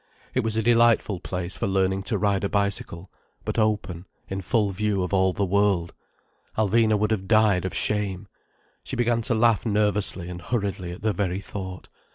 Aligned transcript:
It 0.33 0.43
was 0.43 0.57
a 0.57 0.63
delightful 0.63 1.19
place 1.19 1.55
for 1.55 1.67
learning 1.67 2.01
to 2.09 2.17
ride 2.17 2.43
a 2.43 2.49
bicycle, 2.49 3.11
but 3.45 3.59
open 3.59 4.07
in 4.27 4.41
full 4.41 4.71
view 4.71 5.03
of 5.03 5.13
all 5.13 5.31
the 5.31 5.45
world. 5.45 5.93
Alvina 6.57 6.97
would 6.97 7.11
have 7.11 7.27
died 7.27 7.65
of 7.65 7.75
shame. 7.75 8.27
She 8.83 8.95
began 8.95 9.21
to 9.21 9.35
laugh 9.35 9.63
nervously 9.63 10.27
and 10.27 10.41
hurriedly 10.41 10.91
at 10.91 11.03
the 11.03 11.13
very 11.13 11.39
thought. 11.39 11.87